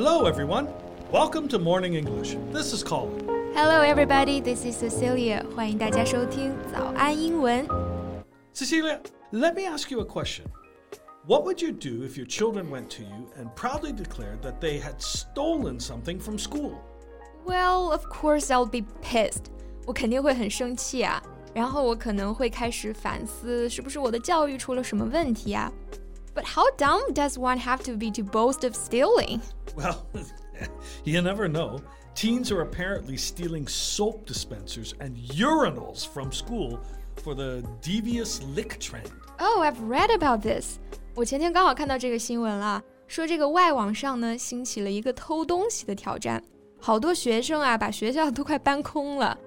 [0.00, 0.68] Hello, everyone.
[1.10, 2.36] Welcome to Morning English.
[2.52, 3.26] This is Colin.
[3.54, 4.40] Hello, everybody.
[4.40, 5.44] This is Cecilia.
[5.54, 7.66] 欢迎大家收听早安英文。
[8.54, 9.00] Cecilia,
[9.32, 10.44] let me ask you a question.
[11.26, 14.80] What would you do if your children went to you and proudly declared that they
[14.80, 16.74] had stolen something from school?
[17.44, 19.50] Well, of course I'll be pissed.
[19.86, 21.22] 我肯定会很生气啊。
[21.54, 25.72] 然后我可能会开始反思，是不是我的教育出了什么问题啊
[26.34, 29.40] ？But how dumb does one have to be to boast of stealing?
[29.74, 30.06] Well,
[31.04, 31.80] you never know.
[32.14, 36.78] Teens are apparently stealing soap dispensers and urinals from school
[37.16, 39.10] for the devious lick trend.
[39.38, 40.78] Oh, I've read about this.
[41.14, 46.42] 我前天刚好看到这个新闻了，说这个外网上呢兴起了一个偷东西的挑战，
[46.78, 49.38] 好多学生啊把学校都快搬空了。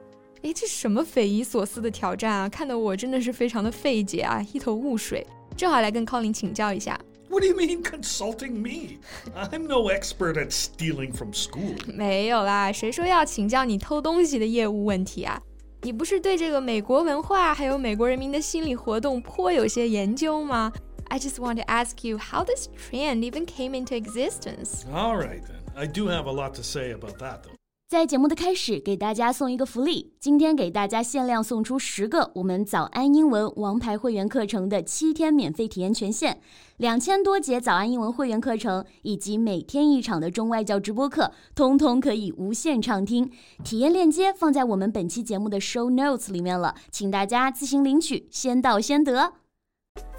[0.42, 2.50] 诶，这什么匪夷所思的挑战啊！
[2.50, 5.26] 看得我真的是非常的费解啊，一头雾水。
[5.56, 7.00] 正好来跟 Colin 请教一下。
[7.30, 8.98] What do you mean consulting me?
[9.36, 11.76] I'm no expert at stealing from school.
[11.94, 15.40] 没有啦，谁说要请教你偷东西的业务问题啊？
[15.84, 20.74] 你不是对这个美国文化还有美国人民的心理活动颇有些研究吗？
[21.10, 24.84] I just want to ask you how this trend even came into existence.
[24.94, 25.60] All right, then.
[25.76, 27.56] I do have a lot to say about that, though.
[27.87, 36.41] 在节目的开始，给大家送一个福利，今天给大家限量送出十个我们早安英文王牌会员课程的七天免费体验权限，
[36.79, 43.31] 两千多节早安英文会员课程以及每天一场的中外教直播课，通通可以无限畅听。
[43.63, 49.35] 体验链接放在我们本期节目的 show notes 里面了，请大家自行领取，先到先得。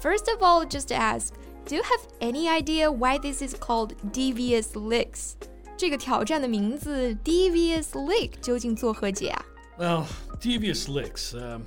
[0.00, 1.30] First of all, just ask,
[1.68, 5.32] do you have any idea why this is called devious licks?
[5.77, 9.45] 这个挑战的名字 devious lick 究竟作何解啊？
[9.79, 10.05] Well,
[10.39, 11.33] devious licks.
[11.33, 11.63] Um,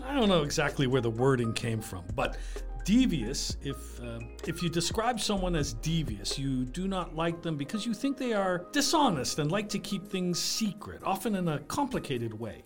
[0.00, 2.36] I don't know exactly where the wording came from, but
[2.84, 3.56] devious.
[3.62, 7.92] If uh, if you describe someone as devious, you do not like them because you
[7.92, 12.62] think they are dishonest and like to keep things secret, often in a complicated way.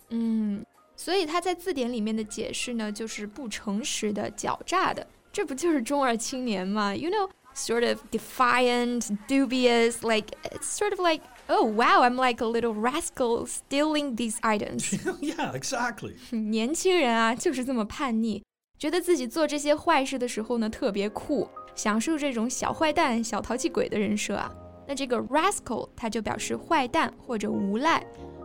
[0.95, 5.05] 所以它在字典里面的解释呢，就是不诚实的、狡诈的。
[5.31, 6.95] 这不就是中二青年吗？
[6.95, 12.47] You know, sort of defiant, dubious, like it's sort of like, oh wow, I'm like a
[12.47, 14.93] little rascal stealing these items.
[15.21, 16.15] yeah, exactly.
[16.31, 18.41] 年轻人啊，就是这么叛逆，
[18.79, 24.51] 觉得自己做这些坏事的时候呢，特别酷，享受这种小坏蛋、小淘气鬼的人设啊。
[24.87, 28.03] 那这个 rascal 它就表示坏蛋或者无赖，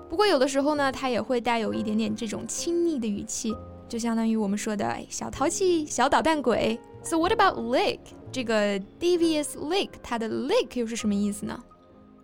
[0.09, 3.56] 不过有的时候呢，它也会带有一点点这种亲昵的语气，
[3.89, 6.78] 就相当于我们说的哎小淘气、小捣蛋鬼。
[7.03, 8.00] So what about lick？
[8.33, 11.62] 这个 devious lick，它的 lick 又是什么意思呢？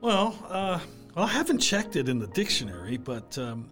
[0.00, 0.81] Well, uh,
[1.15, 3.66] well, I haven't checked it in the dictionary, but um,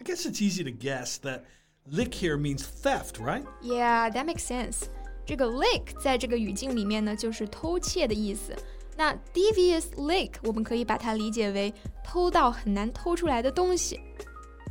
[0.00, 1.42] I guess it's easy to guess that
[1.90, 3.44] lick here means theft, right?
[3.62, 4.88] Yeah, that makes sense.
[5.26, 8.56] 这个 lick 在这个语境里面呢，就是偷窃的意思。
[8.96, 14.00] 那 devious lick 我们可以把它理解为偷到很难偷出来的东西。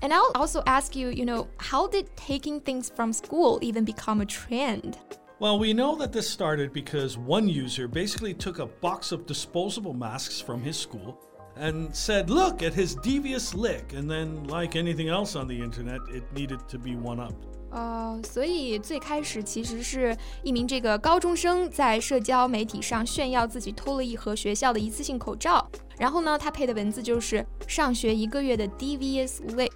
[0.01, 4.21] And I'll also ask you, you know, how did taking things from school even become
[4.21, 4.95] a trend?
[5.39, 9.93] Well, we know that this started because one user basically took a box of disposable
[9.93, 11.17] masks from his school
[11.57, 13.93] and said, Look at his devious lick.
[13.93, 17.47] And then, like anything else on the internet, it needed to be one upped.
[17.71, 29.71] 哦、所以最开始其实是一名这个高中生在社交媒体上炫耀自己偷了一盒学校的一次性口罩，然后呢，他配的文字就是上学一个月的 devious lick，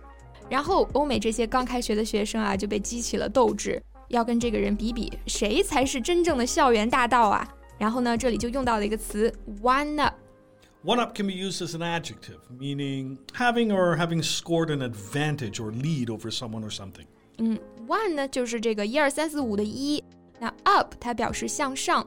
[0.47, 7.47] 然后欧美这些刚开学的学生啊就被激起了斗志， 要跟这个人比比谁才是真正的校园大盗啊。
[7.77, 10.15] 然后呢，这里就用到了一个词 one up。
[10.83, 15.59] One up can be used as an adjective, meaning having or having scored an advantage
[15.59, 17.05] or lead over someone or something.
[17.37, 20.03] 嗯，one 呢就是这个一二三四五的一，
[20.39, 22.05] 那 up 它表示向上，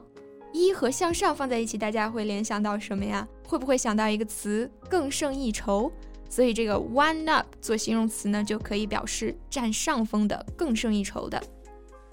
[0.51, 3.27] 一和向上放在一起，大家会联想到什么呀？
[3.47, 5.91] 会不会想到一个词更胜一筹？
[6.27, 11.39] 所以这个 one up 做形容词呢，就可以表示占上风的、更胜一筹的。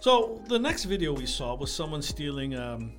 [0.04, 2.92] So the next video we saw was someone stealing, um,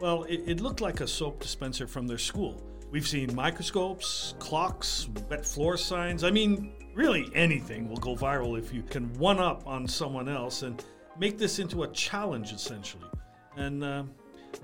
[0.00, 2.60] well, it, it looked like a soap dispenser from their school.
[2.90, 6.24] We've seen microscopes, clocks, wet floor signs.
[6.24, 10.62] I mean, really anything will go viral if you can one up on someone else
[10.62, 10.82] and
[11.18, 13.06] make this into a challenge, essentially.
[13.56, 14.02] And uh,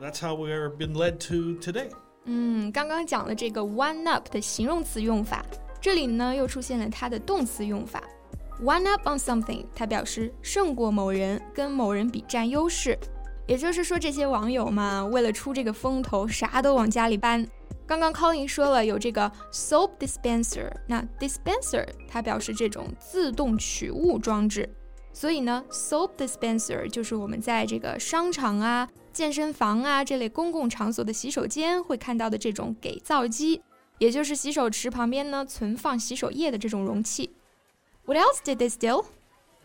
[0.01, 1.91] that's how we've been led to today.
[2.25, 5.45] 嗯，刚刚讲了这个 one up 的形容词用法，
[5.81, 8.03] 这里呢又出现了它的动词用法。
[8.64, 12.98] One up on something，它表示胜过某人，跟某人比占优势。
[13.48, 17.46] 也就是说，这些网友嘛，为了出这个风头，啥都往家里搬。
[17.88, 24.70] 刚刚 Colin 说了有这个 soap dispenser，那 dispenser 它表示这种自动取物装置，
[25.12, 33.62] 所以呢，soap dispenser 就是我们在这个商场啊、健身房啊这类公共场所的洗手间会看到的这种给皂机，
[33.98, 37.32] 也就是洗手池旁边呢存放洗手液的这种容器。
[38.11, 39.05] What else did they steal?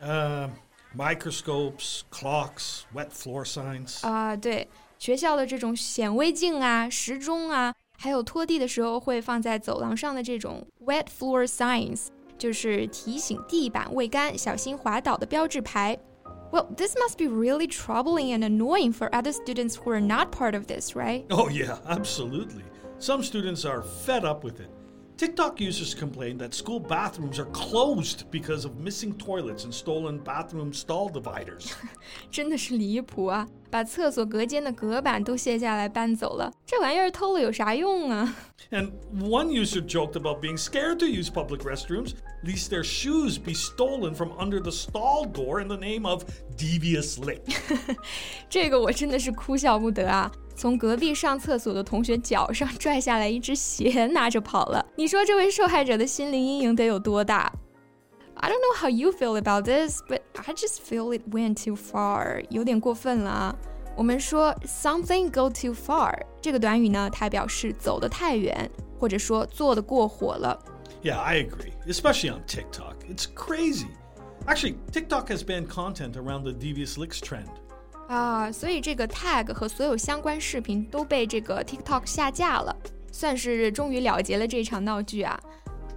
[0.02, 0.50] Uh,
[0.96, 4.06] microscopes, clocks, wet floor signs.
[4.06, 4.68] 啊、对，
[4.98, 12.08] 学校的这种显微镜啊、时钟啊，还有拖地的时候会放在走廊上的这种 wet floor signs，
[12.38, 15.98] 就是提醒地板未干、小心滑倒的标志牌。
[16.52, 20.66] Well, this must be really troubling and annoying for other students who are not part of
[20.66, 21.24] this, right?
[21.30, 22.64] Oh, yeah, absolutely.
[23.00, 24.70] Some students are fed up with it.
[25.18, 30.74] TikTok users complain that school bathrooms are closed because of missing toilets and stolen bathroom
[30.74, 31.74] stall dividers.
[32.32, 33.48] 真的是离谱啊！
[33.70, 38.36] 把厕所隔间的隔板都卸下来搬走了，这玩意儿偷了有啥用啊？
[38.72, 42.14] And one user joked about being scared to use public restrooms,
[42.44, 46.24] lest their shoes be stolen from under the stall door in the name of
[46.58, 47.42] devious lick.
[48.50, 50.32] 这个我真的是哭笑不得啊！
[50.56, 54.86] 从 隔壁上厕所的同学脚上拽下来一只鞋，拿着跑了。
[54.96, 57.52] 你说这位受害者的心灵阴影得有多大？
[58.36, 63.56] I don't know how you feel about this, but I just feel it went too far，有点过分了啊。
[63.96, 68.70] 我们说 something go too far 这个短语呢，它表示走得太远，
[69.00, 70.58] 或者说做得过火了。
[71.04, 72.96] Yeah, I agree, especially on TikTok.
[73.10, 73.88] It's crazy.
[74.46, 77.48] Actually, TikTok has banned content around the devious licks trend.
[78.08, 82.76] 啊，所以这个 tag 和所有相关视频都被这个 TikTok 下架了，
[83.12, 85.40] 算是终于了结了这场闹剧啊。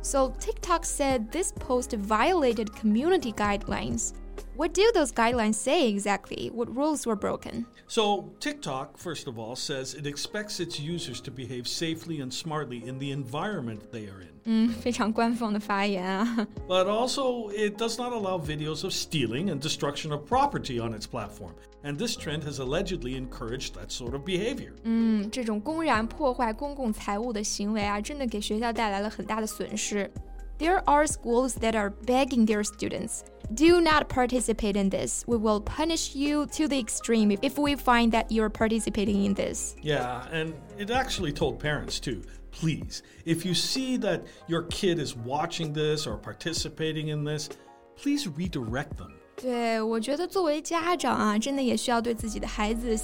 [0.02, 4.12] So TikTok said this post violated community guidelines.
[4.56, 6.50] What do those guidelines say exactly?
[6.50, 7.66] What rules were broken?
[7.88, 12.82] So, TikTok, first of all, says it expects its users to behave safely and smartly
[12.86, 14.28] in the environment they are in.
[14.44, 16.46] 嗯，非常官方的发言啊。
[16.68, 21.06] But also, it does not allow videos of stealing and destruction of property on its
[21.06, 21.52] platform.
[21.82, 24.72] And this trend has allegedly encouraged that sort of behavior.
[24.84, 30.10] 嗯，这种公然破坏公共财物的行为啊，真的给学校带来了很大的损失。
[30.56, 33.22] There are schools that are begging their students,
[33.52, 35.24] do not participate in this.
[35.26, 39.74] We will punish you to the extreme if we find that you're participating in this.
[39.82, 42.22] Yeah, and it actually told parents too.
[42.52, 47.48] Please, if you see that your kid is watching this or participating in this,
[47.96, 49.12] please redirect them.
[49.38, 52.96] 对，我觉得作为家长啊，真的也需要对自己的孩子，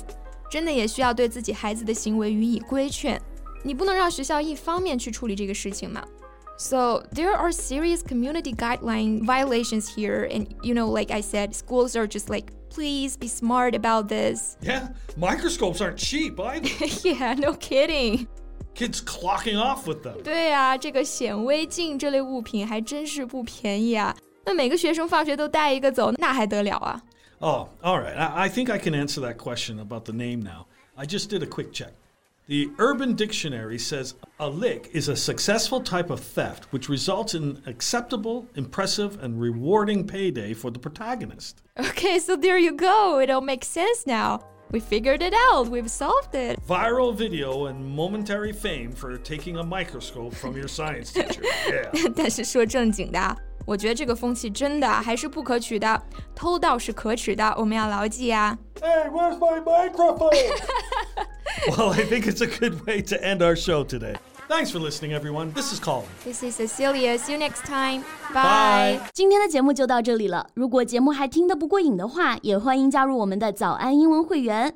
[0.50, 3.20] 真的也需要对自己孩子的行为予以规劝。
[3.62, 6.02] 你不能让学校一方面去处理这个事情嘛。
[6.56, 12.06] So there are serious community guideline violations here, and you know, like I said, schools are
[12.06, 14.56] just like, please be smart about this.
[14.60, 16.68] Yeah, microscopes aren't cheap either.
[17.02, 18.28] yeah, no kidding.
[18.74, 20.22] Kids clocking off with them.
[20.22, 24.14] 对啊，这个显微镜这类物品还真是不便宜啊。
[24.44, 27.02] 那每个学生放学都带一个走，那还得了啊？
[27.40, 28.16] Oh, all right.
[28.16, 30.66] I, I think I can answer that question about the name now.
[30.96, 31.92] I just did a quick check.
[32.48, 37.62] The Urban Dictionary says a lick is a successful type of theft which results in
[37.66, 41.62] acceptable, impressive, and rewarding payday for the protagonist.
[41.78, 43.20] Okay, so there you go.
[43.20, 44.40] It all makes sense now.
[44.72, 45.68] We figured it out.
[45.68, 46.60] We've solved it.
[46.68, 51.42] Viral video and momentary fame for taking a microscope from your science teacher.
[51.68, 51.90] Yeah.
[53.65, 56.01] 我觉得这个风气真的还是不可取的。
[56.35, 58.57] 偷盗是可耻的，我们要牢记啊。
[58.79, 60.31] Hey, where's my microphone?
[61.69, 64.15] well, I think it's a good way to end our show today.
[64.47, 65.53] Thanks for listening, everyone.
[65.53, 66.05] This is Colin.
[66.23, 67.17] This is Cecilia.
[67.17, 68.03] See you next time.
[68.31, 68.99] Bye.
[68.99, 69.09] Bye.
[69.11, 70.45] 今天的节目就到这里了。
[70.53, 74.75] 如果节目还听得不过瘾的话，也欢迎加入我们的早安英文会员。